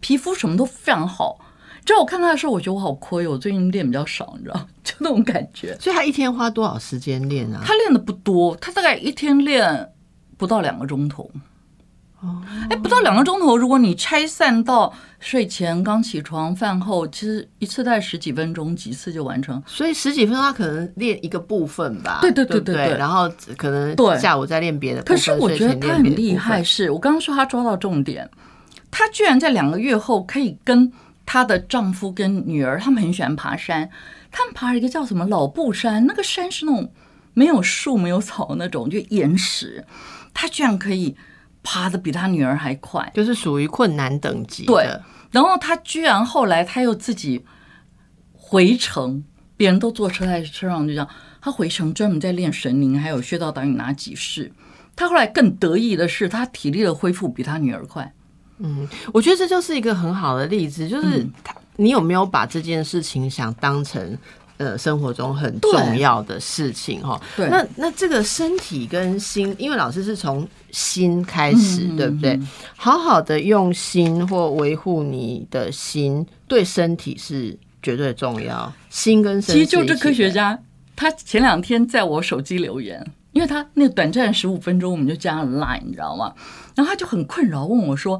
[0.01, 1.39] 皮肤什么都非常好。
[1.85, 5.77] 就我看他的时候，我觉得我好亏，我最近练比较少，你知道， 就那种感觉。
[5.79, 7.63] 所以他一天花多少时间练啊？
[7.65, 9.93] 他练的不多，他大概一天练
[10.35, 11.31] 不到两个钟头。
[12.25, 19.61] 哦，哎，不到两个钟头，如果你拆散到睡前、刚起床、饭后，其实一次大概十几分钟，几次就完成。
[19.65, 22.19] 所以十几分钟他可能练一个部分吧。
[22.21, 22.97] 对对对对对。
[22.97, 25.03] 然后可能下午再练别的。
[25.03, 28.29] 可是我觉得他很厉害，是我刚刚说他抓到重点，
[28.89, 30.91] 他居然在两个月后可以跟。
[31.27, 33.89] 她的丈夫跟女儿，他们很喜欢爬山。
[34.31, 36.87] 他们爬了一个叫什么老布山，那个山是那种
[37.33, 39.83] 没有树、没有草那种，就岩石。
[40.35, 41.15] 他居然可以
[41.65, 44.87] 爬的比他女儿还快，就是属于困难等级对。
[45.31, 47.43] 然后他居然后来他又自己
[48.31, 49.21] 回城，
[49.57, 51.09] 别人都坐车在车上就这样，
[51.41, 54.49] 他回城专门在练神灵，还有穴道导引拿几式。
[54.95, 58.13] 他后来更得意的是，他体力的恢复比他女儿快。
[58.59, 64.17] 嗯我觉得这就是一个很好的例子，就是嗯他，你有没有把这件事情想当成
[64.57, 67.19] 呃生活中很重要的事情哈？
[67.35, 72.39] 对那那这个身体跟心，因为老师是从心开始，嗯对不对？
[72.75, 78.71] 好好的用心或维护你的心，对身体是绝对重要。
[78.89, 80.57] 心跟身体其实就这科学家，
[80.95, 86.33] 他前两天在我手机留言，因为他那短暂十五分钟，我们就加了 Line，你知道吗？
[86.73, 88.19] 然后他就很困扰，问我说，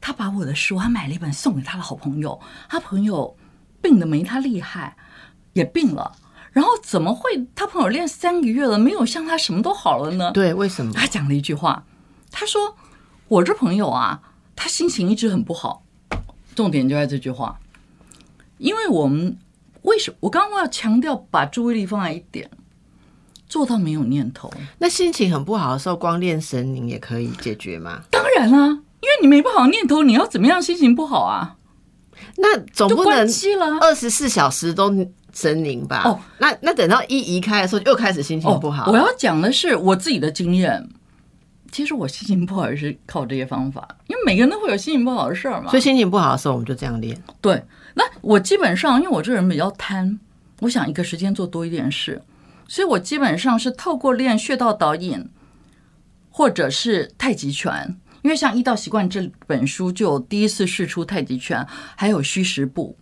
[0.00, 2.38] 他把我的书，他买了一本送给他的好朋友，
[2.68, 3.34] 他朋友
[3.82, 4.94] 病的没他厉害，
[5.52, 6.12] 也病了，
[6.52, 10.30] 然后怎么会他朋友练三个月了，没有像他什么都好了呢？
[10.32, 10.92] 对，为什么？
[10.94, 11.84] 他讲了一句话，
[12.30, 12.76] 他说
[13.28, 14.20] ：“我这朋友啊，
[14.54, 15.82] 他心情一直很不好。”
[16.54, 17.58] 重点就在这句话，
[18.58, 19.38] 因为我们
[19.82, 22.50] 为什么我刚刚要强调把注意力放在一点，
[23.48, 24.52] 做到没有念头。
[24.78, 28.02] 那心情很不好的时候，光练神灵也可以解决吗？
[28.10, 31.56] 当然啦、因为你没不好念头，你要怎么样心情不好啊？
[32.36, 33.26] 那总不能。
[33.80, 34.90] 二十四小时都
[35.32, 36.02] 神灵吧？
[36.04, 38.90] 哦，那那等到一移开的时候，又开始心情不好。
[38.90, 40.88] 我要讲的是我自己的经验。
[41.72, 45.70] 其实我心情不好也是靠这些方法，因为每个人都会有心情不好的事儿嘛。
[45.70, 47.16] 所以心情不好的时候，我们就这样练。
[47.40, 47.62] 对，
[47.94, 50.18] 那我基本上因为我这人比较贪，
[50.58, 52.20] 我想一个时间做多一点事，
[52.66, 55.24] 所以我基本上是透过练穴道导引，
[56.28, 57.96] 或者是太极拳。
[58.22, 61.64] 因为像《医道习惯》这本书就有第一次试出太极拳，
[61.96, 62.96] 还有虚实步。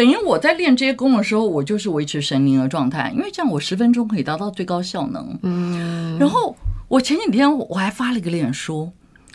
[0.00, 5.38] 等于我在练这些功的时候，我就是维持神灵的状态，因为这样我十分钟可以达到最高效能。
[5.42, 6.56] 嗯，然后
[6.88, 8.92] 我前几天我还发了一个脸书，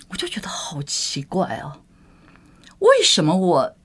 [0.08, 1.82] 我就觉得好奇怪啊，
[2.80, 3.76] 为什么我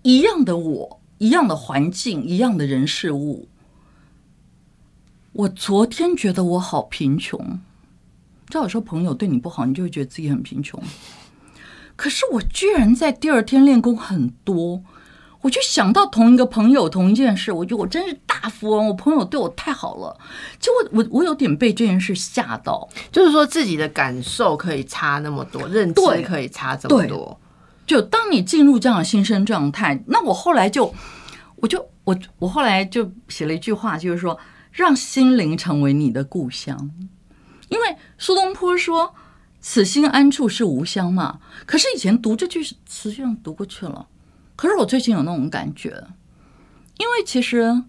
[0.00, 3.46] 一样的我，一样的环境，一样的人事物，
[5.34, 7.38] 我昨天觉得我好贫穷。
[8.48, 10.82] 知道有时候朋友对你不好，你就会觉得自己很贫穷。
[11.96, 14.82] 可是我居然在第二天练功很多，
[15.42, 20.16] 我就想到同一个朋友同一件事，我觉得我真是大富翁，我朋友对我太好了。
[20.58, 27.40] 就我我我有点被这件事吓到，就是说自己的感受可以差那么多，认知可以差这么多。
[27.86, 30.94] 就当你进入这样的心生状态，那我后来就，
[31.56, 34.38] 我就我我后来就写了一句话，就是说
[34.70, 36.90] 让心灵成为你的故乡，
[37.68, 39.14] 因为苏东坡说
[39.60, 41.40] “此心安处是吾乡”嘛。
[41.66, 44.06] 可是以前读这句词就这样读过去了，
[44.60, 45.88] 可是我最近有那种感觉，
[46.98, 47.82] 因为其实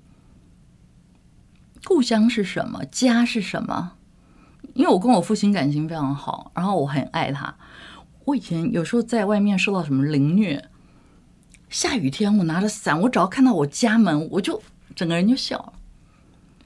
[1.84, 3.98] 故乡是什么，家是什么？
[4.74, 7.54] 因为我跟我父亲感情非常好，然后我很爱他。
[8.24, 10.70] 我以前有时候在外面受到什么凌虐，
[11.68, 14.64] 下雨天我拿着伞，我只要看到我家门，我就
[14.96, 15.74] 整个人就笑了。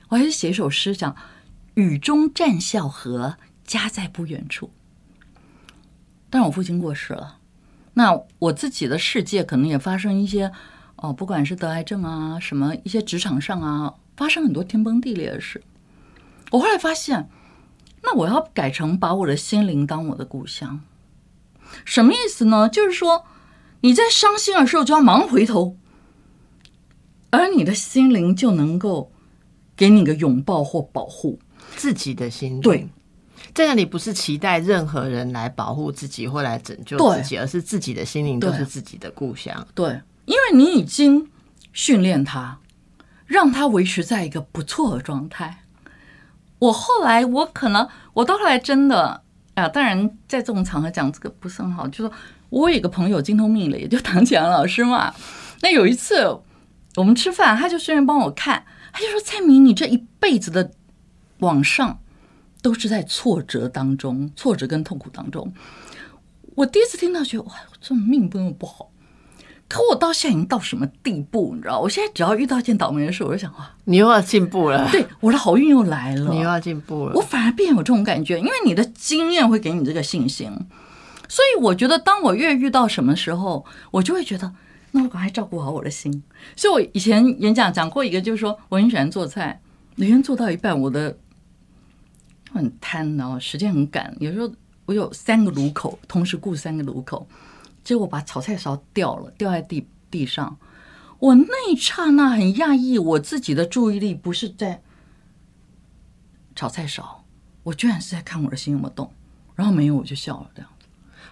[0.09, 1.15] 我还是写一首诗，讲
[1.73, 4.69] “雨中站笑河，家在不远处”。
[6.29, 7.39] 但是我父亲过世了，
[7.95, 10.51] 那我自己的世界可能也发生一些
[10.97, 15.63] 哦，不管是得癌症啊，什么一些职场上啊，发生很多天崩地裂的事。
[16.51, 17.27] 我后来发现，
[18.03, 20.81] 那我要改成把我的心灵当我的故乡。
[21.83, 22.69] 什么意思呢？
[22.69, 23.25] 就是说
[23.81, 25.75] 你在伤心的时候就要忙回头，
[27.31, 29.11] 而你的心灵就能够
[29.75, 31.39] 给你个拥抱或保护。
[31.75, 32.87] 自己的心灵对，
[33.55, 39.65] 在那里不是期待任何人来保护自己或来拯救自己，而是自己的心灵对都是自己的故乡。
[39.73, 41.25] 对，因为你已经
[41.71, 42.59] 训练他，
[43.25, 45.63] 让他维持在一个不错的状态。
[46.59, 49.21] 我后来，我可能，我到后来真的
[49.53, 52.11] 啊，当然在这种场合讲这个不是很好，就说
[52.49, 55.13] 我有一个朋友精通命理，就唐启阳老师嘛。
[55.61, 56.37] 那有一次
[56.95, 60.71] 我们吃饭，他就顺便帮我看，他就说：“蔡明，你这一辈子的
[61.39, 61.99] 往上
[62.65, 65.53] 都是在挫折当中，挫折跟痛苦当中。”
[66.55, 68.89] 我第一次听到，觉得哇，我这命不那么不好。
[69.67, 71.79] 可我到现在已经到什么地步，你知道？
[71.79, 76.31] 我现在只要遇到一件倒霉的事，我就想哇，你又要进步了，对，我的好运又来了。
[76.31, 77.13] 你又要进步了。
[77.13, 80.49] 我反而变有这种感觉，因为你的经验会给你这个信心。
[81.27, 84.51] 所以我觉得，当我越遇到什么时候，我就会觉得，
[84.91, 86.23] 那我赶快照顾好我的心。
[86.55, 89.61] 所以我以前演讲讲过一个，就是说我很喜欢做菜，
[89.95, 91.17] 每天做到一半，我的
[92.55, 94.51] 很贪，然后时间很赶，有时候
[94.85, 97.27] 我有三个炉口，同时顾三个炉口，
[97.83, 100.57] 结果把炒菜勺掉了，掉在地地上。
[101.19, 104.81] 我那一刹那很讶异，我自己的注意力不是在
[106.55, 107.23] 炒菜勺，
[107.63, 109.09] 我居然是在看我的心有没有动，
[109.55, 110.69] 然后没有我就笑了这样。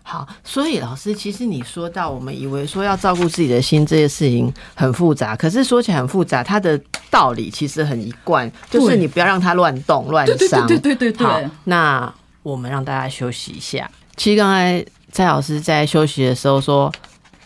[0.05, 6.77] 好，所以老师，其实你说到我们以为说要照顾自己的心这件事情很复杂，可是说起来很复杂，它的
[7.13, 10.65] 道理其实很一贯，就是你不要让它乱动乱伤。
[10.65, 11.49] 对对对对对。
[11.65, 13.87] 那我们让大家休息一下。
[14.17, 16.91] 其实刚才蔡老师在休息的时候说，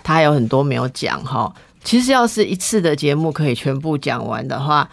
[0.01, 1.53] 他还有很多没有讲哈。
[1.83, 4.89] 其实要是一次的节目可以全部讲完的话。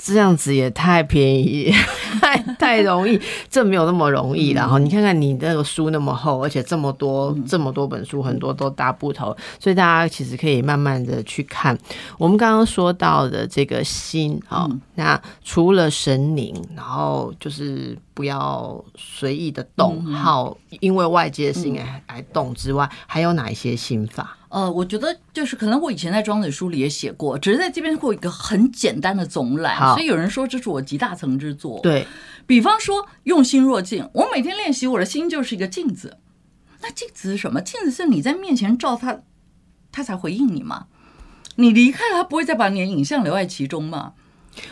[0.00, 1.70] 这样子也太便宜，
[2.22, 4.50] 太太容易，这没有那么容易。
[4.52, 11.76] 然后你看看你那个书那么厚，而且这么多这么多本书，很多都大部头，所以大家其实可以慢慢的去看。
[12.16, 21.74] 我们刚刚说到的这个心啊，那除了神灵，然后就是不要随意的动，好，因为外界的事情
[22.06, 24.37] 来动之外，还有哪一些心法？
[24.50, 31.78] 呃，我觉得就是可能我以前在庄子书里也写过，只是在这边会有一个很简单的总览，所以有人说这是我集大成之作。
[31.82, 32.06] 对
[32.46, 36.16] 比方说用心若镜，我每天练习，我的心就是一个镜子。
[36.80, 37.60] 那镜子是什么？
[37.60, 39.20] 镜子是你在面前照它，
[39.92, 40.86] 它才回应你嘛。
[41.56, 44.14] 你离开了，它不会再把你的影像留在其中嘛。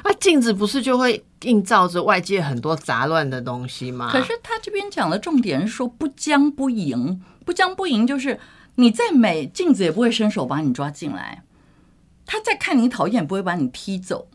[0.03, 4.11] 啊，镜子不是就会映照着外界很多杂乱的东西吗？
[4.11, 8.41] 可是他这边讲的重点是说不僵不迎，不僵不迎就是。
[8.77, 11.43] 你再美，镜子也不会伸手把你抓进来；
[12.25, 14.29] 他再看你讨厌，不会把你踢走。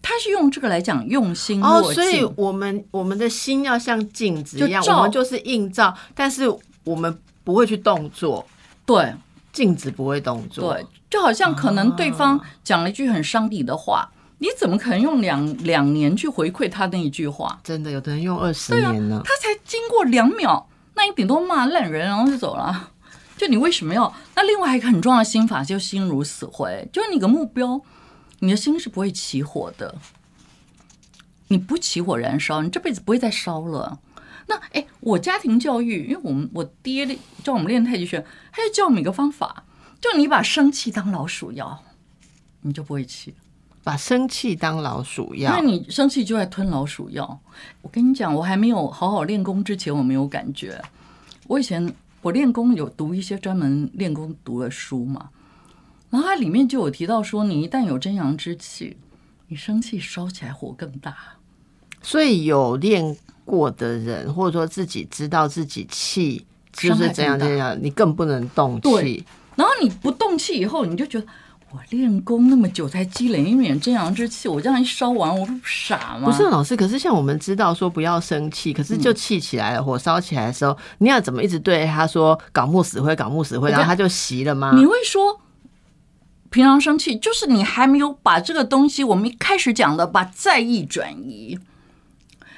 [0.00, 1.82] 他是用这个来讲用心哦。
[1.92, 6.44] 所以我们我们的心要像镜子一样，我们就是映照，但是
[6.84, 8.46] 我们不会去动作。
[8.86, 9.14] 对，
[9.52, 10.72] 镜子不会动作。
[10.72, 17.58] 对，就好像可能对方讲了一句很伤你的话，你怎么可能用两两年去回馈他那一句话？
[17.64, 19.20] 真的，有的人用二十年呢。
[19.24, 22.90] 他才经过两秒，那你顶多骂烂人，然后就走了。
[23.38, 24.12] 就你为什么要？
[24.34, 26.86] 那另外一个很重要的心法，就心如死灰。
[26.92, 27.80] 就是你的目标，
[28.40, 29.94] 你的心是不会起火的。
[31.46, 34.00] 你不起火燃烧，你这辈子不会再烧了。
[34.48, 37.06] 那哎，我家庭教育，因为我们我爹
[37.44, 38.22] 教我们练太极拳，
[38.52, 39.64] 他就教我们一个方法，
[40.00, 41.82] 就你把生气当老鼠药，
[42.62, 43.32] 你就不会气。
[43.84, 47.40] 把生气当老鼠药，那你生气就在吞老鼠药。
[47.82, 50.82] 我跟你讲，我还没有好好练功之前，我没有感觉。
[51.46, 51.94] 我以前。
[52.22, 55.30] 我练功有读一些专门练功读的书嘛，
[56.10, 58.96] 然后它里面就有提到说，你一旦有真阳之气，
[59.48, 61.16] 你生气烧起来火更大。
[62.02, 69.24] 所以有练过的人，或者说自己知道自己气就是这样这样，你更不能动气。
[69.56, 71.26] 然后你不动气以后，你就觉得。
[71.70, 76.24] 我练功那么久才积累一点真阳之气，我这样一烧完，我不傻吗？
[76.24, 84.72] 不是老师，可是像我们知道说不要生气，可是就气起来了，火烧起来的时候，你要怎么一直对他说“搞木死灰，搞木死灰”，然后他就习了吗？
[84.74, 85.40] 你会说
[86.48, 91.58] 平常生气，就是你还没有把这个东西，我们一开始讲的把在意转移。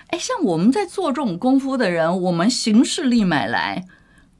[0.09, 3.85] 哎，像我们在做这种功夫的人，我们形式力买来。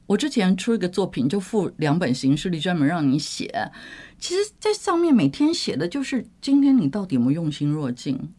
[0.07, 3.71] 我之前出一个作品，就附两本形式力，专门让你写。
[4.21, 8.31] 其实，在上面每天写的就是今天你到底有没有用心若镜。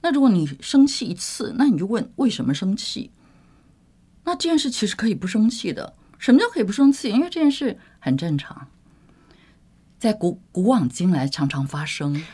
[0.00, 3.10] 那如果你生气一次，那你就问为什么生气。
[4.24, 5.94] 那这件事其实可以不生气的。
[6.18, 7.10] 什么叫可以不生气？
[7.10, 8.68] 因为这件事很正常，
[9.98, 12.24] 在古古往今来常常发生。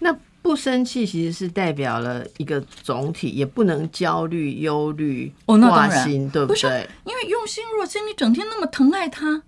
[0.00, 6.88] 那不生气其实是代表了一个总体，也不能焦虑、忧虑、挂心，对不对？
[7.04, 9.44] 因为用心若镜，你整天那么疼爱他。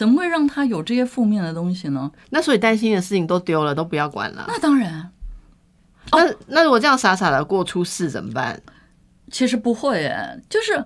[0.00, 2.10] 怎么会让他有这些负面的东西呢？
[2.30, 4.46] 那所以担心的事情都丢了，都不要管了。
[4.48, 5.12] 那当然。
[6.10, 8.58] 那那如果这样傻傻的过出事怎么办？
[9.30, 10.82] 其实不会，诶，就是，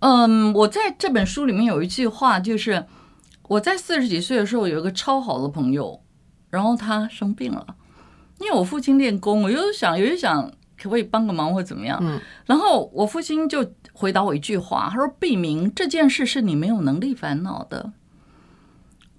[0.00, 2.84] 嗯，我在这本书里面有一句话，就是
[3.44, 6.02] 我在四十几岁的时候有一个超好的朋友，
[6.50, 7.64] 然后他生病了，
[8.40, 10.42] 因为我父亲练功，我又想，我就想
[10.76, 12.00] 可不可以帮个忙或怎么样。
[12.02, 12.20] 嗯。
[12.46, 17.92] 然后我父亲就回答我一句话，他说：“毕明，这件事是你没有能力烦恼的。”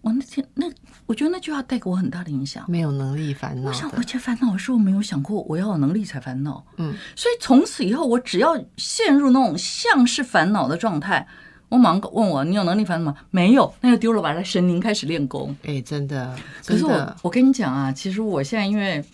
[0.02, 0.66] 我那天那，
[1.06, 2.66] 我觉得那句话带给我很大的影响。
[2.68, 6.66] 没有能力烦恼，我想我前烦恼的时候没有想过我要有能力才烦恼。
[6.78, 11.28] 嗯，所以从此以后，我只要陷入那种像是烦恼的状态，
[11.70, 13.18] 我马上问我：你有能力烦恼吗？
[13.30, 14.34] 没有，那就丢了吧。
[14.34, 15.56] 来神灵开始练功。
[15.64, 16.36] 哎，真的。
[16.66, 19.06] 可是我我跟你讲啊，其实我现在因为，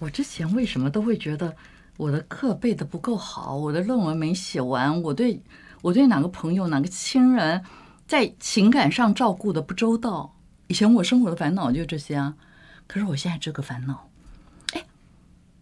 [0.00, 1.54] 我之前为什么都会觉得
[1.96, 5.40] 我的课背的不够好，我的论文没写完，我对
[5.82, 7.62] 我对哪个朋友哪个亲人。
[8.06, 10.34] 在情感上照顾的不周到，
[10.66, 12.34] 以前我生活的烦恼就这些啊。
[12.86, 14.08] 可是我现在这个烦恼，
[14.74, 14.84] 哎，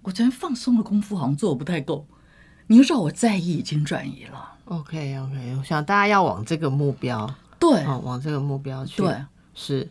[0.03, 2.07] 我昨天放松的功夫好像做的不太够。
[2.67, 4.55] 你就知道我在意已经转移了。
[4.65, 9.03] OK OK，我想大家要往这个目标，对，往这个目标去。
[9.03, 9.17] 对，
[9.55, 9.91] 是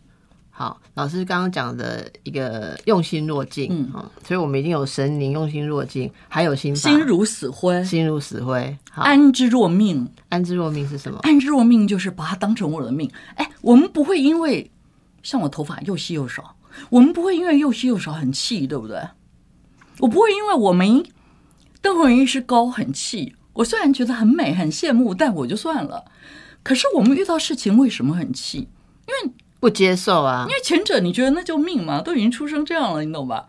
[0.54, 10.06] 好，老师刚刚讲的一个用心若镜，嗯，所以我们已经有神灵用心若镜，还有心心如死灰，心如死灰，安之若命。
[10.28, 11.18] 安之若命是什么？
[11.22, 13.10] 安之若命就是把它当成我的命。
[13.36, 14.70] 哎，我们不会因为
[15.22, 16.54] 像我头发又稀又少，
[16.90, 19.00] 我们不会因为又稀又少很气，对不对？
[20.00, 21.02] 我不会因为我没
[21.80, 23.34] 灯红一是高很气。
[23.54, 26.04] 我虽然觉得很美很羡慕，但我就算了。
[26.62, 28.68] 可是我们遇到事情为什么很气？
[29.08, 29.34] 因为。
[29.62, 30.44] 不接受啊！
[30.48, 33.48] 因为前者你觉得那就命嘛，都已经出生这样了，你懂吧？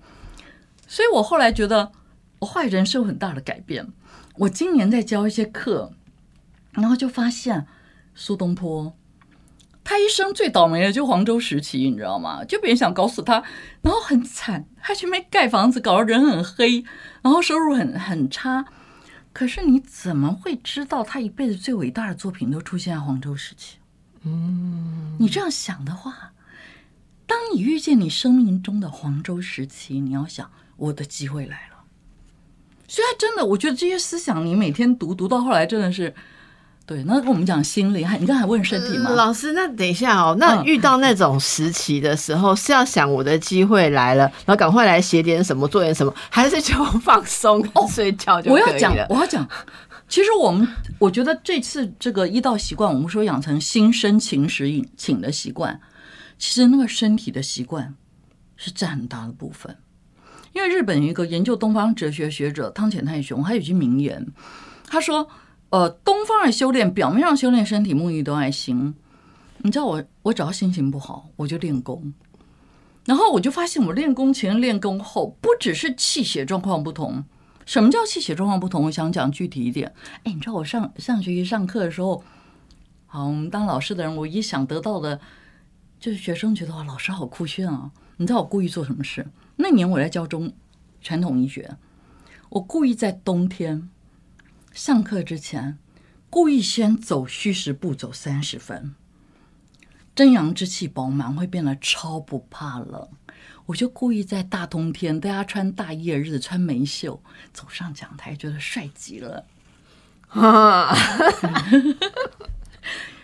[0.88, 1.92] 所以我后来觉得，
[2.38, 3.92] 我坏人生有很大的改变。
[4.36, 5.92] 我今年在教一些课，
[6.74, 7.66] 然后就发现
[8.14, 8.96] 苏东坡，
[9.84, 12.46] 他一生最倒霉的就黄州时期，你知道吗？
[12.46, 13.44] 就别人想搞死他，
[13.82, 16.86] 然后很惨，他去没盖房子，搞得人很黑，
[17.24, 18.66] 然后收入很很差。
[19.34, 23.78] 可是你怎么会知道他一辈子最伟大的作品都出现在黄州时期？
[24.26, 26.32] 嗯，你这样想的话，
[27.26, 31.74] 当你遇见你生命中的黄州时期，你要想我的机会来了。
[32.88, 36.14] 所以，真的，我觉得这些思想，你每天读读到后来，真的是
[36.86, 37.04] 对。
[37.06, 39.10] 那跟我们讲心理，还你刚才问身体吗？
[39.12, 48.68] 老师，那等一下哦，那遇到那种时期的时候，是要想我的机会来了，然后赶快来写点什么，做点什么，还是就放松 睡觉就可以了？
[48.68, 49.50] 我要讲，我要讲。
[50.14, 50.68] 其实我们，
[51.00, 55.82] 我觉得这次这个医道习惯，我们说养成心生情时饮请的习惯，
[56.38, 57.96] 其实那个身体的习惯
[58.56, 59.76] 是占很大的部分。
[60.52, 64.24] 因为日本有一个研究东方哲学学者汤浅太雄，他有句名言，
[64.86, 65.28] 他说
[65.72, 68.94] ：“呃，东方的修炼，表面上修炼身体，沐浴都爱心。
[69.64, 72.14] 你知道我，我只要心情不好，我就练功，
[73.06, 77.26] 然后我就发现，我练功前、练功后，不只是气血状况不同。”
[77.66, 78.84] 什么叫气血状况不同？
[78.84, 79.94] 我想讲具体一点。
[80.24, 82.24] 哎，你知道我上上学期上课的时候，
[83.06, 85.20] 好，我们当老师的人，我一想得到的，
[86.00, 87.92] 就是学生觉得哇，老师好酷炫啊！
[88.18, 89.28] 你知道我故意做什么事？
[89.56, 90.52] 那年我在教中
[91.02, 91.78] 传统医学，
[92.50, 93.90] 我故意在冬天
[94.72, 95.78] 上课之前，
[96.30, 98.94] 故意先走虚实步走三十分，
[100.16, 103.08] 真阳之气饱满，会变得超不怕冷。
[103.66, 107.22] 我就故意在大冬天，大家穿大衣的日子穿没袖
[107.54, 109.46] 走上讲台，觉得帅极了，
[110.30, 110.94] 啊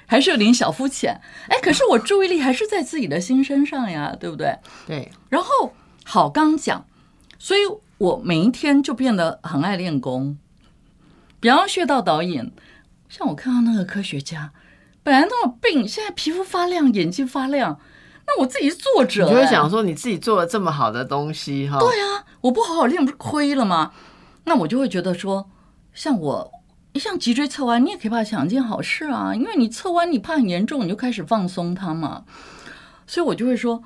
[0.07, 1.19] 还是有点小肤浅。
[1.49, 4.57] 哎，可是我注意力还是在自己的心身上呀，对不对？
[4.87, 5.11] 对。
[5.29, 6.85] 然后好刚讲，
[7.37, 7.61] 所以
[7.97, 10.37] 我每一天就变得很爱练功。
[11.39, 12.51] 比方学到导演，
[13.07, 14.51] 像我看到那个科学家，
[15.03, 17.79] 本来那么病，现在皮肤发亮，眼睛发亮。
[18.29, 21.79] 那我自己是作者，你就会想说你自己做了这么好的东西哈？
[21.79, 23.91] 对啊，我不好好练不是亏了吗？
[24.45, 25.49] 那我就会觉得说，
[25.93, 26.51] 像我，
[26.93, 32.23] 像脊椎侧弯，你也可以把它想一件好事啊，因为你侧弯你怕很严重，你就开始放松它嘛。
[33.07, 33.83] 所以我就会说，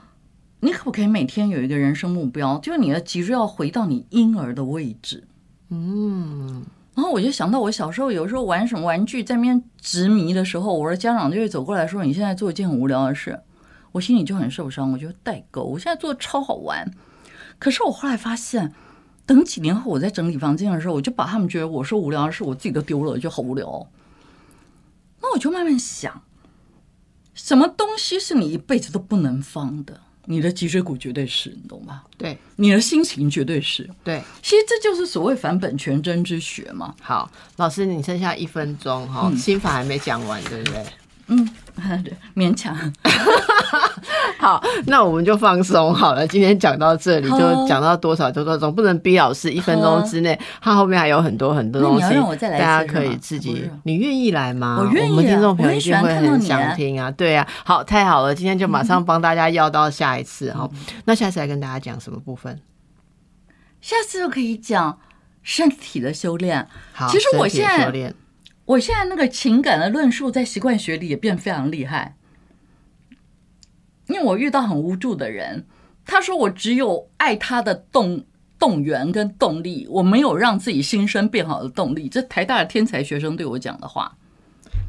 [0.60, 5.26] 你可不可以每天有一个人生目标，就是你的脊椎要回到你婴儿的位置？
[5.70, 6.64] 嗯。
[6.96, 13.40] 然后我就想到我小时候有时候玩什么玩具，在那边执迷的时候，我的家长就会走过来说：“你现在做一件很无聊的事。”
[13.94, 15.64] 我心里就很受伤，我觉得代沟。
[15.64, 16.92] 我现在做的超好玩，
[17.58, 18.74] 可是我后来发现，
[19.26, 23.88] 等几年后我在整理房间的时候，我就把他们觉得我说无聊的事，我自己都丢了，就好无聊。
[25.22, 26.22] 那我就慢慢想，
[27.34, 30.02] 什么东西是你一辈子都不能放的？
[30.26, 32.02] 你的脊椎骨绝对是，你懂吗？
[32.18, 33.90] 对，你的心情绝对是。
[34.06, 36.96] 对，其实这就是所谓返本全真之学嘛。
[37.02, 40.86] 好，老师，你剩下一分钟哈，心法还没讲完，对不对？
[41.28, 41.63] 嗯，对，
[42.36, 42.76] 勉强。
[44.38, 46.28] 好，那我们就放松好了。
[46.28, 50.38] 今天讲到这里，就讲到多少就多少，总不能逼老师一分钟之内。
[50.62, 53.70] 他后面还有很多很多东西，大家可以自己。
[53.84, 54.78] 你愿意来吗？
[54.80, 55.12] 我愿意。
[55.12, 57.10] 我们听众朋友一定会很想听啊。
[57.12, 60.70] 对啊，好，太好了，今天就马上 帮大家要到下一次哈。
[61.06, 62.60] 那下次来跟大家讲什么部分？
[63.82, 64.98] 下次就可以讲
[65.42, 66.68] 身体的修炼。
[66.94, 68.14] 好，其实我现在。
[68.66, 72.16] 我现在那个情感的论述在习惯学里也变非常厉害，
[74.08, 75.66] 因为我遇到很无助的人，
[76.06, 78.24] 他说我只有爱他的动
[78.58, 82.08] 动员跟动力，我没有让自己心生变好的动力。
[82.08, 84.16] 这台大的天才学生对我讲的话，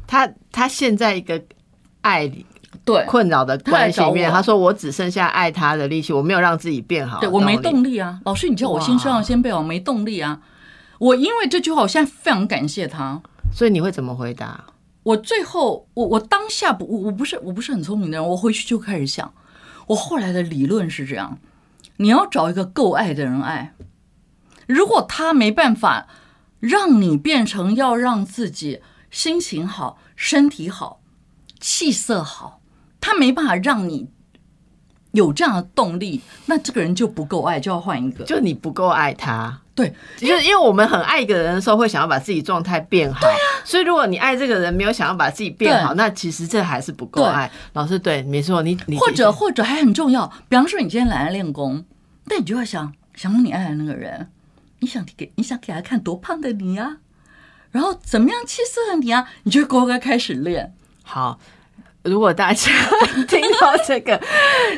[0.07, 1.43] 他他现在一个
[1.99, 2.31] 爱
[2.85, 8.21] 对困扰的关系里面，他说我只剩下爱他的力气，我没有让自己变好，对我没动力啊。
[8.23, 10.41] 老师，你叫我心声要先变好，没动力啊。
[10.97, 13.21] 我因为这句话，我现在非常感谢他。
[13.55, 14.65] 所以你会怎么回答？
[15.03, 19.33] 我最后，我我当下不，我我不是我不是很聪明的人，我回去就开始想，
[19.87, 21.39] 我后来的理论是这样：
[21.95, 23.73] 你要找一个够爱的人爱，
[24.67, 26.07] 如果他没办法
[26.59, 30.99] 让你变成要让自己心情好、身体好、
[31.57, 32.59] 气色好，
[32.99, 34.09] 他没办法让你
[35.13, 38.25] 有这样的动力，那这个人就不够爱，就要换一个。
[38.25, 39.61] 就你不够爱他。
[39.75, 43.19] 对，就是因为我们很爱一个人的时候，会想要把自己状态变好。
[43.19, 47.51] 对啊，所以如果你爱这个人，没有想要把自己变好，那其实这还是不够爱。
[47.73, 51.83] 老师，对，没错，你你或者或者还很重要，比方说你今天来练功，
[52.29, 54.29] 但你就要想想你爱的那个人，
[54.79, 56.97] 你想给你想给他看多胖的你呀，
[57.71, 60.73] 然后怎么样气色的你啊，你就乖乖开始练。
[61.03, 61.37] 好。
[62.05, 62.71] 如果大家
[63.27, 64.19] 听到这个，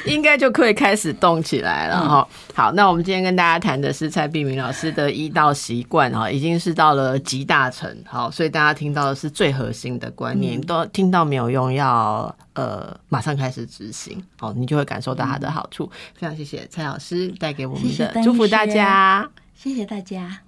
[0.06, 2.28] 应该就可以开始动起来了哈。
[2.56, 7.96] 好，那我们今天跟大家谈的是蔡碧明老师的一道习惯哈，已经是到了集大成。
[8.06, 15.92] 好，所以大家听到的是最核心的观念，都听到没有用，要呃马上开始执行，好，你就会感受到它的好处。
[16.16, 20.47] 非常谢谢蔡老师带给我们的祝福，大家，谢谢大家。